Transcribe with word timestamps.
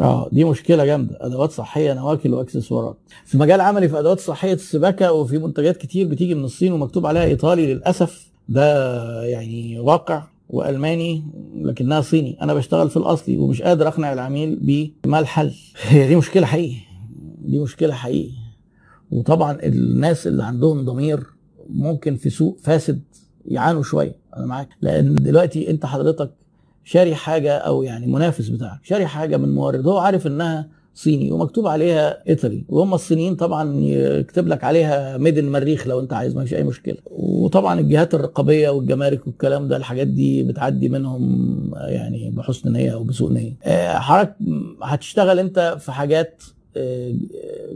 آه 0.00 0.28
دي 0.32 0.44
مشكلة 0.44 0.84
جامدة 0.84 1.18
أدوات 1.20 1.50
صحية 1.50 1.92
نواكل 1.94 2.34
واكسسوارات 2.34 2.96
في 3.24 3.38
مجال 3.38 3.60
عملي 3.60 3.88
في 3.88 3.98
أدوات 3.98 4.20
صحية 4.20 4.52
السباكة 4.52 5.12
وفي 5.12 5.38
منتجات 5.38 5.76
كتير 5.76 6.08
بتيجي 6.08 6.34
من 6.34 6.44
الصين 6.44 6.72
ومكتوب 6.72 7.06
عليها 7.06 7.24
إيطالي 7.24 7.74
للأسف 7.74 8.32
ده 8.48 9.22
يعني 9.24 9.78
واقع 9.80 10.22
وألماني 10.48 11.24
لكنها 11.56 12.00
صيني. 12.00 12.36
أنا 12.42 12.54
بشتغل 12.54 12.90
في 12.90 12.96
الأصلي 12.96 13.38
ومش 13.38 13.62
قادر 13.62 13.88
أقنع 13.88 14.12
العميل 14.12 14.56
بما 15.04 15.18
الحل 15.18 15.52
هي 15.82 16.08
دي 16.08 16.16
مشكلة 16.16 16.46
حقيقي 16.46 16.76
دي 17.38 17.58
مشكلة 17.58 17.94
حقيقي. 17.94 18.32
وطبعا 19.10 19.58
الناس 19.62 20.26
اللي 20.26 20.44
عندهم 20.44 20.84
ضمير 20.84 21.26
ممكن 21.68 22.16
في 22.16 22.30
سوق 22.30 22.58
فاسد 22.62 23.00
يعانوا 23.46 23.82
شوية 23.82 24.16
أنا 24.36 24.46
معاك. 24.46 24.68
لأن 24.80 25.14
دلوقتي 25.14 25.70
أنت 25.70 25.86
حضرتك 25.86 26.30
شاري 26.86 27.14
حاجة 27.14 27.52
أو 27.56 27.82
يعني 27.82 28.06
منافس 28.06 28.48
بتاعك 28.48 28.78
شاري 28.82 29.06
حاجة 29.06 29.36
من 29.36 29.54
مورد 29.54 29.86
هو 29.86 29.98
عارف 29.98 30.26
إنها 30.26 30.68
صيني 30.94 31.32
ومكتوب 31.32 31.66
عليها 31.66 32.28
إيطالي 32.28 32.64
وهم 32.68 32.94
الصينيين 32.94 33.34
طبعا 33.36 33.80
يكتب 33.84 34.48
لك 34.48 34.64
عليها 34.64 35.16
ميد 35.18 35.38
المريخ 35.38 35.86
لو 35.86 36.00
أنت 36.00 36.12
عايز 36.12 36.36
ما 36.36 36.42
فيش 36.44 36.54
أي 36.54 36.62
مشكلة. 36.64 36.96
وطبعا 37.06 37.80
الجهات 37.80 38.14
الرقابية 38.14 38.68
والجمارك 38.68 39.26
والكلام 39.26 39.68
ده 39.68 39.76
الحاجات 39.76 40.06
دي 40.06 40.42
بتعدي 40.42 40.88
منهم 40.88 41.20
يعني 41.76 42.30
بحسن 42.30 42.72
نية 42.72 42.90
أو 42.94 43.04
بسوء 43.04 43.32
نية. 43.32 43.52
آه، 43.64 43.98
حضرتك 43.98 44.34
هتشتغل 44.82 45.38
أنت 45.38 45.76
في 45.80 45.92
حاجات 45.92 46.42
آه، 46.76 47.14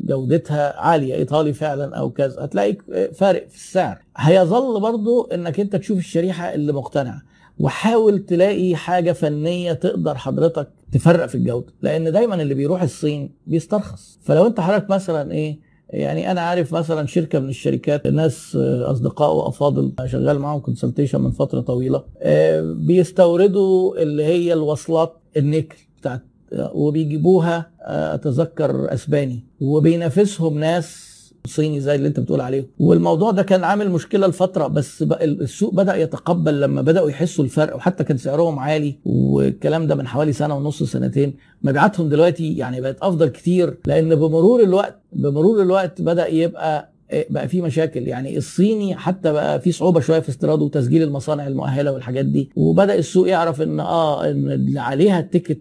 جودتها 0.05 0.81
عالية 0.81 1.15
إيطالي 1.15 1.53
فعلا 1.53 1.97
أو 1.97 2.11
كذا 2.11 2.45
هتلاقي 2.45 2.77
فارق 3.15 3.49
في 3.49 3.57
السعر. 3.57 3.99
هيظل 4.17 4.81
برضو 4.81 5.23
إنك 5.35 5.61
أنت 5.61 5.77
تشوف 5.77 5.99
الشريحة 5.99 6.55
اللي 6.55 6.73
مقتنعه 6.73 7.23
وحاول 7.61 8.19
تلاقي 8.19 8.77
حاجة 8.77 9.13
فنية 9.13 9.73
تقدر 9.73 10.15
حضرتك 10.15 10.69
تفرق 10.93 11.27
في 11.27 11.35
الجودة 11.35 11.73
لأن 11.83 12.13
دايما 12.13 12.43
اللي 12.43 12.55
بيروح 12.55 12.83
الصين 12.83 13.31
بيسترخص. 13.47 14.19
فلو 14.23 14.47
أنت 14.47 14.61
حضرتك 14.61 14.91
مثلا 14.91 15.33
إيه 15.33 15.59
يعني 15.91 16.31
أنا 16.31 16.41
عارف 16.41 16.73
مثلا 16.75 17.07
شركة 17.07 17.39
من 17.39 17.49
الشركات 17.49 18.07
ناس 18.07 18.57
أصدقاء 18.61 19.35
وأفاضل 19.35 19.93
شغال 20.07 20.39
معاهم 20.39 20.61
consultation 20.61 21.21
من 21.21 21.31
فترة 21.31 21.61
طويلة 21.61 22.05
آه، 22.19 22.61
بيستوردوا 22.63 24.03
اللي 24.03 24.25
هي 24.25 24.53
الوصلات 24.53 25.17
النيكل 25.37 25.77
بتاعت 26.01 26.23
وبيجيبوها 26.53 27.71
آه، 27.83 28.15
أتذكر 28.15 28.95
أسباني 28.95 29.45
وبينافسهم 29.61 30.59
ناس 30.59 31.10
صيني 31.47 31.81
زي 31.81 31.95
اللي 31.95 32.09
انت 32.09 32.21
بتقول 32.21 32.41
عليه 32.41 32.67
والموضوع 32.79 33.31
ده 33.31 33.43
كان 33.43 33.65
عامل 33.65 33.91
مشكلة 33.91 34.27
لفترة 34.27 34.67
بس 34.67 35.03
السوق 35.23 35.75
بدأ 35.75 35.97
يتقبل 35.97 36.61
لما 36.61 36.83
بدأوا 36.83 37.11
يحسوا 37.11 37.45
الفرق 37.45 37.77
وحتى 37.77 38.05
كان 38.05 38.17
سعرهم 38.17 38.59
عالي 38.59 38.99
والكلام 39.05 39.87
ده 39.87 39.95
من 39.95 40.07
حوالي 40.07 40.33
سنة 40.33 40.57
ونص 40.57 40.83
سنتين. 40.83 41.35
مبيعاتهم 41.63 42.09
دلوقتي 42.09 42.57
يعني 42.57 42.81
بقت 42.81 42.97
أفضل 43.03 43.29
كتير 43.29 43.77
لأن 43.87 44.15
بمرور 44.15 44.63
الوقت 44.63 44.99
بمرور 45.13 45.63
الوقت 45.63 46.03
بدأ 46.03 46.27
يبقى 46.27 46.91
بقى 47.31 47.49
في 47.49 47.63
مشاكل. 47.63 48.09
يعني 48.09 48.37
الصيني 48.37 48.95
حتى 48.95 49.33
بقى 49.33 49.61
في 49.61 49.73
صعوبة 49.73 50.01
شوية 50.01 50.21
في 50.21 50.29
استيراده 50.29 50.65
وتسجيل 50.65 51.03
المصانع 51.03 51.47
المؤهلة 51.47 51.93
والحاجات 51.93 52.25
دي. 52.25 52.51
وبدأ 52.57 52.95
السوق 52.95 53.29
يعرف 53.29 53.63
إن 53.63 53.81
آه 53.81 54.31
إن 54.31 54.51
اللي 54.51 54.81
عليها 54.81 55.21
ال 55.21 55.26
ticket 55.26 55.61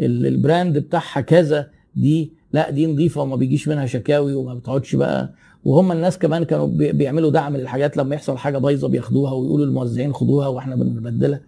ال 0.00 0.13
brand 0.13 0.78
بتاعها 0.78 1.20
كذا 1.20 1.66
دي 1.96 2.32
لا 2.52 2.70
دي 2.70 2.86
نظيفة 2.86 3.22
وما 3.22 3.36
بيجيش 3.36 3.68
منها 3.68 3.86
شكاوي 3.86 4.34
وما 4.34 4.54
بتقعدش 4.54 4.96
بقى. 4.96 5.32
وهم 5.64 5.92
الناس 5.92 6.18
كمان 6.18 6.44
كانوا 6.44 6.66
بيعملوا 6.66 7.30
دعم 7.30 7.56
للحاجات 7.56 7.96
لما 7.96 8.14
يحصل 8.14 8.36
حاجة 8.36 8.58
بايظة 8.58 8.88
بياخدوها 8.88 9.32
ويقولوا 9.32 9.66
للموزعين 9.66 10.12
خدوها 10.12 10.48
وإحنا 10.48 10.76
بنبدلها. 10.76 11.40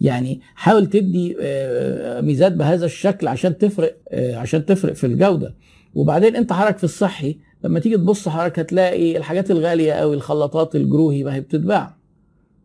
يعني 0.00 0.40
حاول 0.54 0.86
تدي 0.86 1.36
ميزات 2.20 2.52
بهذا 2.52 2.84
الشكل 2.86 3.28
عشان 3.28 3.58
تفرق 3.58 3.96
عشان 4.12 4.66
تفرق 4.66 4.92
في 4.92 5.06
الجودة. 5.06 5.54
وبعدين 5.94 6.36
انت 6.36 6.52
حضرتك 6.52 6.78
في 6.78 6.84
الصحي 6.84 7.38
لما 7.64 7.80
تيجي 7.80 7.96
تبص 7.96 8.28
حضرتك 8.28 8.58
هتلاقي 8.58 9.16
الحاجات 9.16 9.50
الغالية 9.50 9.92
قوي 9.92 10.16
الخلاطات 10.16 10.76
الجروهي 10.76 11.24
ما 11.24 11.34
هي 11.34 11.40
بتتباع. 11.40 11.96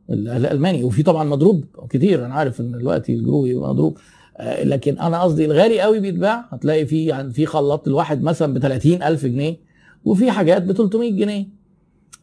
الألماني 0.09 0.83
وفي 0.83 1.03
طبعا 1.03 1.23
مضروب 1.23 1.65
كتير. 1.89 2.25
أنا 2.25 2.33
عارف 2.33 2.61
إن 2.61 2.71
دلوقتي 2.71 3.13
الجروهي 3.13 3.55
مضروب. 3.55 3.97
لكن 4.43 4.99
أنا 4.99 5.21
قصدي 5.21 5.45
الغالي 5.45 5.81
قوي 5.81 5.99
بيتباع 5.99 6.45
هتلاقي 6.51 6.85
في 6.85 7.05
يعني 7.05 7.33
في 7.33 7.45
خلاط 7.45 7.87
الواحد 7.87 8.23
مثلا 8.23 8.53
ب 8.53 8.59
30000 8.59 9.25
جنيه 9.25 9.57
وفي 10.05 10.31
حاجات 10.31 10.61
ب 10.63 10.71
300 10.71 11.11
جنيه. 11.11 11.47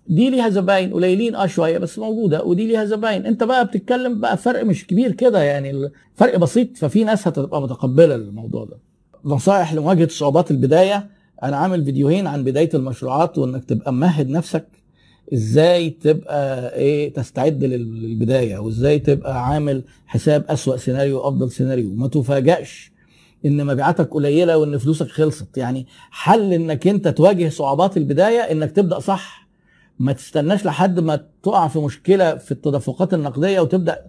دي 0.08 0.30
ليها 0.30 0.48
زباين 0.48 0.92
قليلين 0.92 1.34
آه 1.34 1.46
شوية 1.46 1.78
بس 1.78 1.98
موجودة 1.98 2.44
ودي 2.44 2.66
ليها 2.66 2.84
زباين. 2.84 3.26
أنت 3.26 3.44
بقى 3.44 3.66
بتتكلم 3.66 4.20
بقى 4.20 4.36
فرق 4.36 4.64
مش 4.64 4.86
كبير 4.86 5.12
كده 5.12 5.42
يعني 5.42 5.90
فرق 6.14 6.36
بسيط 6.36 6.76
ففي 6.76 7.04
ناس 7.04 7.28
هتبقى 7.28 7.62
متقبلة 7.62 8.14
الموضوع 8.14 8.64
ده. 8.64 8.78
نصائح 9.24 9.74
لمواجهة 9.74 10.08
صعوبات 10.08 10.50
البداية 10.50 11.10
أنا 11.42 11.56
عامل 11.56 11.84
فيديوهين 11.84 12.26
عن 12.26 12.44
بداية 12.44 12.70
المشروعات 12.74 13.38
وإنك 13.38 13.64
تبقى 13.64 13.92
ممهد 13.92 14.28
نفسك 14.28 14.66
إزاي 15.32 15.90
تبقى 15.90 16.74
إيه 16.74 17.12
تستعد 17.12 17.64
للبداية 17.64 18.58
وإزاي 18.58 18.98
تبقى 18.98 19.46
عامل 19.46 19.84
حساب 20.06 20.44
أسوأ 20.48 20.76
سيناريو 20.76 21.18
وأفضل 21.18 21.50
سيناريو. 21.50 21.94
ما 21.94 22.08
تفاجئش 22.08 22.92
إن 23.46 23.66
مبيعاتك 23.66 24.08
قليلة 24.14 24.58
وإن 24.58 24.78
فلوسك 24.78 25.06
خلصت. 25.06 25.58
يعني 25.58 25.86
حل 26.10 26.52
إنك 26.52 26.86
أنت 26.86 27.08
تواجه 27.08 27.48
صعوبات 27.48 27.96
البداية 27.96 28.40
إنك 28.40 28.70
تبدأ 28.70 28.98
صح. 28.98 29.48
ما 29.98 30.12
تستناش 30.12 30.64
لحد 30.66 31.00
ما 31.00 31.24
تقع 31.42 31.68
في 31.68 31.78
مشكلة 31.78 32.36
في 32.36 32.52
التدفقات 32.52 33.14
النقدية 33.14 33.60
وتبدأ 33.60 34.06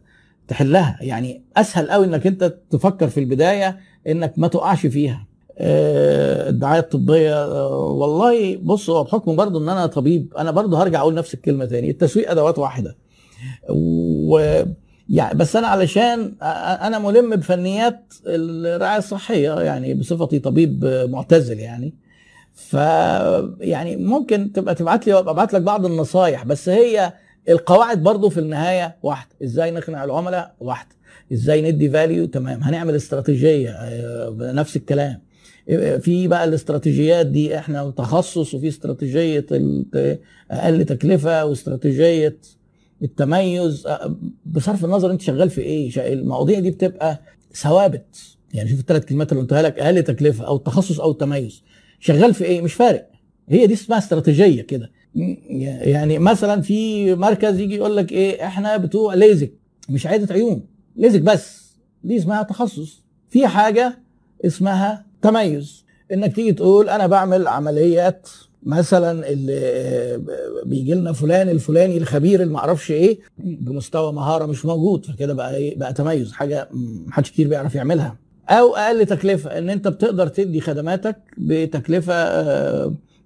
تحلها. 0.47 0.97
يعني 1.01 1.43
أسهل 1.57 1.89
قوي 1.91 2.05
إنك 2.05 2.27
أنت 2.27 2.53
تفكر 2.69 3.07
في 3.07 3.19
البداية 3.19 3.79
إنك 4.07 4.33
ما 4.37 4.47
تقعش 4.47 4.85
فيها. 4.85 5.27
الدعاية 5.57 6.79
الطبية 6.79 7.63
والله 7.77 8.57
بص 8.57 8.89
هو 8.89 9.03
بحكم 9.03 9.35
برضه 9.35 9.59
إن 9.59 9.69
أنا 9.69 9.85
طبيب 9.85 10.33
أنا 10.37 10.51
برضه 10.51 10.83
هرجع 10.83 10.99
أقول 10.99 11.13
نفس 11.13 11.33
الكلمة 11.33 11.65
تاني 11.65 11.89
التسويق 11.89 12.31
أدوات 12.31 12.59
واحدة. 12.59 12.97
و 13.69 14.39
يعني 15.09 15.37
بس 15.37 15.55
أنا 15.55 15.67
علشان 15.67 16.33
أنا 16.81 16.99
ملم 16.99 17.35
بفنيات 17.35 18.13
الرعاية 18.27 18.97
الصحية 18.97 19.59
يعني 19.61 19.93
بصفتي 19.93 20.39
طبيب 20.39 20.85
معتزل 21.09 21.59
يعني. 21.59 21.93
ف 22.53 22.73
يعني 23.59 23.95
ممكن 23.95 24.51
تبقى 24.51 24.75
تبعت 24.75 25.07
لي 25.07 25.13
أبعت 25.19 25.53
لك 25.53 25.61
بعض 25.61 25.85
النصايح 25.85 26.43
بس 26.45 26.69
هي 26.69 27.13
القواعد 27.49 28.03
برضو 28.03 28.29
في 28.29 28.39
النهاية 28.39 28.95
واحدة. 29.03 29.35
إزاي 29.43 29.71
نقنع 29.71 30.03
العملاء؟ 30.03 30.55
واحدة. 30.59 30.95
إزاي 31.33 31.71
ندي 31.71 31.89
فاليو 31.89 32.25
تمام. 32.25 32.63
هنعمل 32.63 32.95
استراتيجية 32.95 33.77
نفس 34.39 34.75
الكلام. 34.75 35.21
في 35.99 36.27
بقى 36.27 36.43
الاستراتيجيات 36.43 37.25
دي 37.27 37.57
إحنا 37.57 37.89
تخصص 37.89 38.53
وفي 38.53 38.67
استراتيجية 38.67 39.45
أقل 40.51 40.85
تكلفة 40.85 41.45
واستراتيجية 41.45 42.37
التميز. 43.03 43.87
بصرف 44.45 44.85
النظر 44.85 45.11
انت 45.11 45.21
شغال 45.21 45.49
في 45.49 45.61
إيه؟ 45.61 46.13
المواضيع 46.13 46.59
دي 46.59 46.71
بتبقى 46.71 47.21
ثوابت. 47.55 48.15
يعني 48.53 48.69
شوف 48.69 48.79
الثلاث 48.79 49.05
كلمات 49.05 49.31
اللي 49.31 49.41
قلتها 49.43 49.61
لك 49.61 49.79
أقل 49.79 50.03
تكلفة 50.03 50.45
أو 50.45 50.55
التخصص 50.55 50.99
أو 50.99 51.11
التميز 51.11 51.63
شغال 51.99 52.33
في 52.33 52.43
إيه؟ 52.43 52.61
مش 52.61 52.73
فارق. 52.73 53.09
هي 53.49 53.67
دي 53.67 53.73
اسمها 53.73 53.97
استراتيجية 53.97 54.61
كده. 54.61 54.91
يعني 55.15 56.19
مثلا 56.19 56.61
في 56.61 57.15
مركز 57.15 57.59
يجي 57.59 57.75
يقول 57.75 57.97
لك 57.97 58.11
إيه؟ 58.11 58.45
إحنا 58.45 58.77
بتوع 58.77 59.13
ليزك 59.13 59.51
مش 59.89 60.07
عياده 60.07 60.33
عيون. 60.33 60.65
ليزك 60.95 61.21
بس. 61.21 61.75
دي 62.03 62.17
اسمها 62.17 62.43
تخصص. 62.43 63.03
في 63.29 63.47
حاجة 63.47 63.99
اسمها 64.45 65.05
تميز. 65.23 65.85
إنك 66.13 66.35
تيجي 66.35 66.53
تقول 66.53 66.89
أنا 66.89 67.07
بعمل 67.07 67.47
عمليات 67.47 68.29
مثلا 68.63 69.29
اللي 69.29 70.21
بيجي 70.65 70.93
لنا 70.93 71.13
فلان 71.13 71.49
الفلاني 71.49 71.97
الخبير 71.97 72.41
اللي 72.41 72.53
معرفش 72.53 72.91
إيه 72.91 73.19
بمستوى 73.37 74.13
مهارة 74.13 74.45
مش 74.45 74.65
موجود. 74.65 75.05
فكده 75.05 75.33
بقى 75.33 75.55
إيه 75.55 75.77
بقى 75.77 75.93
تميز 75.93 76.31
حاجة 76.31 76.69
محدش 77.07 77.31
كتير 77.31 77.47
بيعرف 77.47 77.75
يعملها. 77.75 78.17
أو 78.49 78.75
أقل 78.75 79.05
تكلفة 79.05 79.57
إن 79.57 79.69
أنت 79.69 79.87
بتقدر 79.87 80.27
تدي 80.27 80.61
خدماتك 80.61 81.15
بتكلفة 81.37 82.13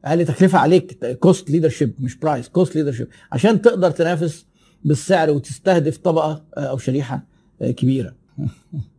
أقل 0.05 0.25
تكلفة 0.25 0.57
عليك 0.59 1.17
cost 1.19 1.49
leadership 1.49 1.93
مش 1.99 2.15
price 2.15 2.49
cost 2.49 2.75
leadership 2.75 3.07
عشان 3.31 3.61
تقدر 3.61 3.91
تنافس 3.91 4.45
بالسعر 4.85 5.29
وتستهدف 5.29 5.97
طبقة 5.97 6.43
أو 6.57 6.77
شريحة 6.77 7.23
كبيرة. 7.61 8.13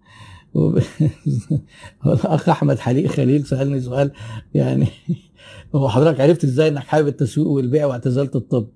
الاخ 2.07 2.49
أحمد 2.49 2.79
حليق 2.79 3.11
خليل 3.11 3.47
سألني 3.47 3.81
سؤال 3.81 4.11
يعني 4.55 4.87
هو 5.75 5.89
حضرتك 5.89 6.21
عرفت 6.21 6.45
إزاي 6.45 6.69
إنك 6.69 6.83
حابب 6.83 7.09
التسويق 7.09 7.49
والبيع 7.49 7.87
واعتزلت 7.87 8.37
الطب؟ 8.37 8.69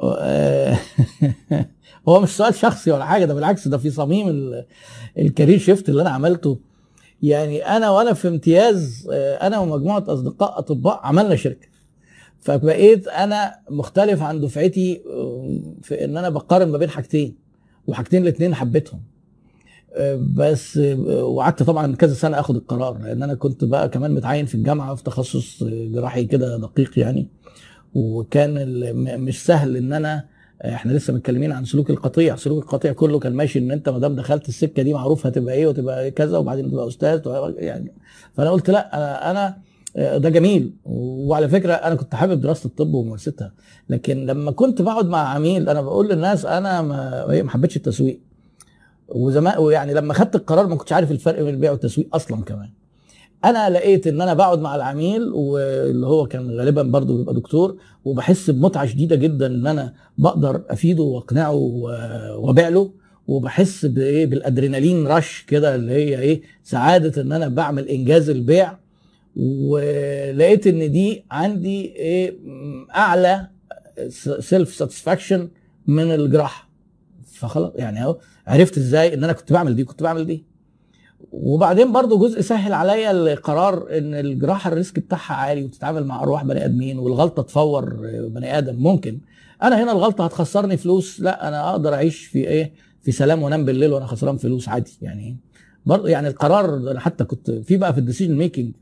هو 2.08 2.20
مش 2.20 2.28
سؤال 2.28 2.54
شخصي 2.54 2.90
ولا 2.90 3.04
حاجة 3.04 3.24
ده 3.24 3.34
بالعكس 3.34 3.68
ده 3.68 3.78
في 3.78 3.90
صميم 3.90 4.52
ال 5.18 5.24
career 5.24 5.58
shift 5.58 5.88
اللي 5.88 6.02
أنا 6.02 6.10
عملته. 6.10 6.58
يعني 7.22 7.66
أنا 7.76 7.90
وأنا 7.90 8.12
في 8.12 8.28
امتياز 8.28 9.08
أنا 9.12 9.58
ومجموعة 9.58 10.04
أصدقاء 10.08 10.58
أطباء 10.58 11.00
عملنا 11.02 11.36
شركة. 11.36 11.68
فبقيت 12.38 13.08
أنا 13.08 13.54
مختلف 13.70 14.22
عن 14.22 14.40
دفعتي 14.40 15.02
في 15.82 16.04
إن 16.04 16.16
أنا 16.16 16.28
بقارن 16.28 16.68
ما 16.68 16.78
بين 16.78 16.90
حاجتين 16.90 17.36
وحاجتين 17.86 18.22
الاثنين 18.22 18.54
حبيتهم. 18.54 19.00
بس 20.18 20.76
وقعدت 21.08 21.62
طبعا 21.62 21.94
كذا 21.96 22.14
سنة 22.14 22.40
آخد 22.40 22.56
القرار 22.56 22.98
لأن 22.98 23.22
أنا 23.22 23.34
كنت 23.34 23.64
بقى 23.64 23.88
كمان 23.88 24.14
متعين 24.14 24.46
في 24.46 24.54
الجامعة 24.54 24.94
في 24.94 25.04
تخصص 25.04 25.64
جراحي 25.64 26.24
كده 26.24 26.56
دقيق 26.58 26.98
يعني. 26.98 27.28
وكان 27.94 28.64
مش 29.20 29.44
سهل 29.44 29.76
إن 29.76 29.92
أنا 29.92 30.24
إحنا 30.64 30.92
لسه 30.92 31.12
متكلمين 31.12 31.52
عن 31.52 31.64
سلوك 31.64 31.90
القطيع 31.90 32.36
سلوك 32.36 32.62
القطيع 32.62 32.92
كله 32.92 33.18
كان 33.18 33.32
ماشي 33.34 33.58
إن 33.58 33.70
أنت 33.70 33.88
ما 33.88 33.98
دام 33.98 34.14
دخلت 34.16 34.48
السكة 34.48 34.82
دي 34.82 34.94
معروف 34.94 35.26
هتبقى 35.26 35.54
إيه 35.54 35.66
وتبقى 35.66 36.10
كذا 36.10 36.38
وبعدين 36.38 36.70
تبقى 36.70 36.88
أستاذ 36.88 37.20
يعني. 37.58 37.92
فأنا 38.34 38.50
قلت 38.50 38.70
لأ 38.70 38.96
أنا, 38.96 39.30
أنا 39.30 40.18
ده 40.18 40.28
جميل. 40.28 40.72
وعلى 40.84 41.48
فكرة 41.48 41.72
أنا 41.72 41.94
كنت 41.94 42.14
حابب 42.14 42.40
دراسة 42.40 42.66
الطب 42.66 42.94
وممارستها 42.94 43.52
لكن 43.88 44.26
لما 44.26 44.50
كنت 44.50 44.82
بقعد 44.82 45.06
مع 45.06 45.18
عميل 45.28 45.68
أنا 45.68 45.80
بقول 45.82 46.08
للناس 46.08 46.46
أنا 46.46 46.82
ما 46.82 47.42
ما 47.42 47.50
حبيتش 47.50 47.76
التسويق. 47.76 48.20
وزمان 49.10 49.58
ويعني 49.58 49.94
لما 49.94 50.14
خدت 50.14 50.36
القرار 50.36 50.66
ما 50.66 50.76
كنتش 50.76 50.92
عارف 50.92 51.10
الفرق 51.10 51.42
بين 51.42 51.54
البيع 51.54 51.70
والتسويق 51.70 52.16
أصلا 52.16 52.44
كمان. 52.44 52.70
أنا 53.44 53.70
لقيت 53.70 54.06
إن 54.06 54.20
أنا 54.20 54.34
بقعد 54.34 54.58
مع 54.60 54.76
العميل 54.76 55.32
واللي 55.32 56.06
هو 56.06 56.26
كان 56.26 56.50
غالبا 56.50 56.82
برضه 56.82 57.16
بيبقى 57.16 57.34
دكتور 57.34 57.76
وبحس 58.04 58.50
بمتعة 58.50 58.86
شديدة 58.86 59.16
جدا 59.16 59.46
إن 59.46 59.66
أنا 59.66 59.92
بقدر 60.18 60.62
أفيده 60.70 61.02
وأقنعه 61.02 61.52
وأبيع 62.36 62.68
له 62.68 62.92
وبحس 63.26 63.86
بإيه؟ 63.86 64.26
بال 64.26 64.39
adrenaline 64.39 65.06
rush 65.06 65.44
كده 65.48 65.74
اللي 65.74 65.92
هي 65.92 66.18
إيه؟ 66.20 66.42
سعادة 66.64 67.22
إن 67.22 67.32
أنا 67.32 67.48
بعمل 67.48 67.88
إنجاز 67.88 68.30
البيع. 68.30 68.78
ولقيت 69.36 70.66
إن 70.66 70.92
دي 70.92 71.24
عندي 71.30 71.84
إيه؟ 71.96 72.36
أعلى 72.96 73.46
self 74.38 74.74
satisfaction 74.74 75.48
من 75.86 76.14
الجراحة. 76.14 76.69
فخلاص 77.40 77.72
يعني 77.74 78.02
أهو 78.04 78.16
عرفت 78.46 78.78
إزاي 78.78 79.14
إن 79.14 79.24
أنا 79.24 79.32
كنت 79.32 79.52
بعمل 79.52 79.76
دي 79.76 79.84
كنت 79.84 80.02
بعمل 80.02 80.26
دي. 80.26 80.44
وبعدين 81.32 81.92
برضو 81.92 82.18
جزء 82.18 82.40
سهل 82.40 82.72
عليا 82.72 83.10
القرار 83.10 83.98
إن 83.98 84.14
الجراحة 84.14 84.68
ال 84.68 84.74
risk 84.74 84.98
بتاعها 84.98 85.32
عالي 85.34 85.64
وتتعامل 85.64 86.04
مع 86.06 86.22
أرواح 86.22 86.44
بني 86.44 86.64
آدمين 86.64 86.98
والغلطة 86.98 87.42
تفور 87.42 87.94
بني 88.28 88.58
آدم 88.58 88.76
ممكن. 88.76 89.20
أنا 89.62 89.82
هنا 89.84 89.92
الغلطة 89.92 90.24
هتخسرني 90.24 90.76
فلوس 90.76 91.20
لا 91.20 91.48
أنا 91.48 91.70
أقدر 91.70 91.94
أعيش 91.94 92.26
في 92.26 92.38
إيه؟ 92.38 92.72
في 93.02 93.12
سلام 93.12 93.42
وانام 93.42 93.64
بالليل 93.64 93.92
وأنا 93.92 94.06
خسران 94.06 94.36
فلوس 94.36 94.68
عادي 94.68 94.98
يعني. 95.02 95.36
برضه 95.86 96.08
يعني 96.08 96.28
القرار 96.28 96.74
أنا 96.90 97.00
حتى 97.00 97.24
كنت 97.24 97.50
في 97.50 97.76
بقى 97.76 97.92
في 97.92 98.00
ال 98.00 98.04
decision 98.04 98.36
making 98.36 98.72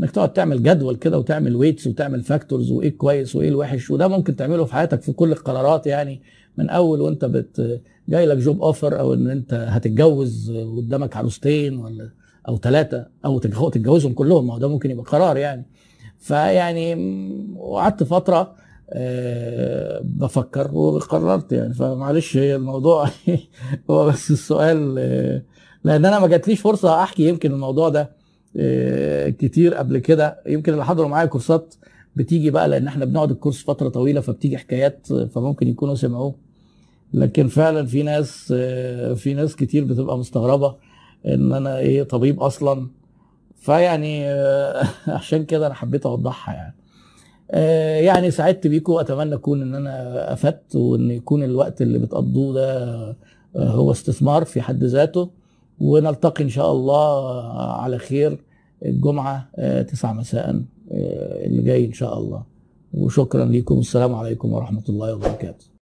إنك 0.00 0.10
تقعد 0.10 0.32
تعمل 0.32 0.62
جدول 0.62 0.96
كده 0.96 1.18
وتعمل 1.18 1.56
weights 1.56 1.86
وتعمل 1.86 2.22
factors 2.22 2.72
وإيه 2.72 2.96
كويس 2.96 3.36
وإيه 3.36 3.48
الوحش 3.48 3.90
وده 3.90 4.08
ممكن 4.08 4.36
تعمله 4.36 4.64
في 4.64 4.72
حياتك 4.72 5.02
في 5.02 5.12
كل 5.12 5.32
القرارات 5.32 5.86
يعني 5.86 6.22
من 6.56 6.70
أول 6.70 7.00
وأنت 7.00 7.24
بت 7.24 7.80
جاي 8.08 8.26
لك 8.26 8.36
job 8.36 8.62
offer 8.62 9.00
أو 9.00 9.14
إن 9.14 9.30
أنت 9.30 9.54
هتتجوز 9.54 10.52
قدامك 10.76 11.16
عروستين 11.16 11.78
ولا 11.78 12.10
أو 12.48 12.56
ثلاثة 12.56 13.06
أو 13.24 13.38
تتجوزهم 13.38 14.12
كلهم 14.12 14.46
ما 14.46 14.54
هو 14.54 14.58
ده 14.58 14.68
ممكن 14.68 14.90
يبقى 14.90 15.04
قرار 15.04 15.36
يعني. 15.36 15.66
فيعني 16.18 16.94
وقعدت 17.56 18.02
فترة 18.02 18.54
أه 18.90 20.00
بفكر 20.04 20.74
وقررت 20.74 21.52
يعني. 21.52 21.74
فمعلش 21.74 22.36
هي 22.36 22.56
الموضوع 22.56 23.08
هو 23.90 24.06
بس 24.06 24.30
السؤال 24.30 24.96
أه 24.98 25.42
لأن 25.84 26.04
أنا 26.04 26.18
ما 26.18 26.26
جاتليش 26.26 26.60
فرصة 26.60 27.02
أحكي 27.02 27.28
يمكن 27.28 27.52
الموضوع 27.52 27.88
ده. 27.88 28.15
كتير 29.38 29.74
قبل 29.74 29.98
كده. 29.98 30.40
يمكن 30.46 30.72
اللي 30.72 30.84
حضروا 30.84 31.08
معايا 31.08 31.26
كورسات 31.26 31.74
بتيجي 32.16 32.50
بقى 32.50 32.68
لأن 32.68 32.86
إحنا 32.86 33.04
بنقعد 33.04 33.30
الكورس 33.30 33.62
فترة 33.62 33.88
طويلة 33.88 34.20
فبتيجي 34.20 34.58
حكايات 34.58 35.06
فممكن 35.34 35.68
يكونوا 35.68 35.94
سمعوه. 35.94 36.34
لكن 37.14 37.48
فعلا 37.48 37.86
في 37.86 38.02
ناس 38.02 38.52
في 39.16 39.34
ناس 39.34 39.56
كتير 39.56 39.84
بتبقى 39.84 40.18
مستغربة 40.18 40.74
إن 41.26 41.52
أنا 41.52 41.78
إيه 41.78 42.02
طبيب 42.02 42.40
أصلا. 42.40 42.86
فيعني 43.56 44.28
عشان 45.18 45.44
كده 45.44 45.66
أنا 45.66 45.74
حبيت 45.74 46.06
أوضحها 46.06 46.54
يعني. 46.54 46.74
يعني 48.06 48.30
سعدت 48.30 48.66
بيكم 48.66 48.92
وأتمنى 48.92 49.34
أكون 49.34 49.62
إن 49.62 49.74
أنا 49.74 50.32
أفدت 50.32 50.76
وإن 50.76 51.10
يكون 51.10 51.42
الوقت 51.42 51.82
اللي 51.82 51.98
بتقضوه 51.98 52.54
ده 52.54 53.16
هو 53.56 53.90
استثمار 53.90 54.44
في 54.44 54.60
حد 54.60 54.84
ذاته. 54.84 55.30
ونلتقي 55.80 56.44
إن 56.44 56.48
شاء 56.48 56.72
الله 56.72 57.42
على 57.82 57.98
خير. 57.98 58.38
الجمعة 58.84 59.50
9 59.82 60.12
مساء 60.12 60.62
اللي 61.46 61.62
جاي 61.62 61.86
إن 61.86 61.92
شاء 61.92 62.18
الله. 62.18 62.42
وشكرا 62.94 63.44
لكم 63.44 63.78
السلام 63.78 64.14
عليكم 64.14 64.52
ورحمة 64.52 64.84
الله 64.88 65.14
وبركاته. 65.14 65.75